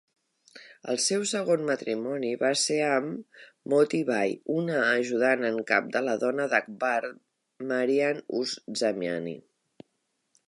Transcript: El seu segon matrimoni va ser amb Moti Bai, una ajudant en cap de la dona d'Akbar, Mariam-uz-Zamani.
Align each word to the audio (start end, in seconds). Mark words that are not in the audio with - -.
El 0.91 0.99
seu 1.07 1.23
segon 1.31 1.65
matrimoni 1.65 2.31
va 2.43 2.49
ser 2.61 2.77
amb 2.85 3.41
Moti 3.73 3.99
Bai, 4.07 4.33
una 4.55 4.79
ajudant 4.85 5.47
en 5.51 5.59
cap 5.73 5.91
de 5.97 6.03
la 6.07 6.15
dona 6.25 6.47
d'Akbar, 6.55 7.01
Mariam-uz-Zamani. 7.73 9.35